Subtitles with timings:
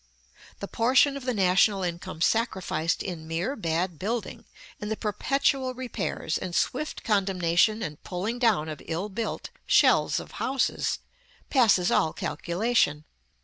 [0.61, 4.45] The portion of the national income sacrificed in mere bad building,
[4.79, 10.31] in the perpetual repairs, and swift condemnation and pulling down of ill built shells of
[10.41, 10.97] houses,
[11.51, 13.03] passes all calculation.